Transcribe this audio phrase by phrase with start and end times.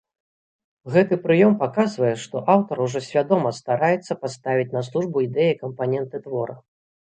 [0.93, 6.61] Гэты прыём паказвае, што аўтар ужо свядома стараецца паставіць на службу ідэі кампаненты твора.